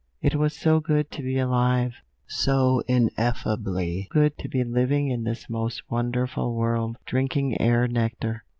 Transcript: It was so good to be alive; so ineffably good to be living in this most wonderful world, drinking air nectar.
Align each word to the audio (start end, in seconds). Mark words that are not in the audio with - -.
It 0.19 0.33
was 0.33 0.55
so 0.57 0.79
good 0.79 1.11
to 1.11 1.21
be 1.21 1.37
alive; 1.37 1.93
so 2.27 2.81
ineffably 2.87 4.07
good 4.09 4.35
to 4.39 4.47
be 4.49 4.63
living 4.63 5.09
in 5.11 5.25
this 5.25 5.47
most 5.47 5.83
wonderful 5.91 6.55
world, 6.55 6.97
drinking 7.05 7.61
air 7.61 7.87
nectar. 7.87 8.43